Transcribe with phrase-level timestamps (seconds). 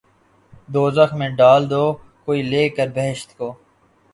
[0.69, 1.83] دوزخ میں ڈال دو‘
[2.25, 3.47] کوئی لے کر بہشت کو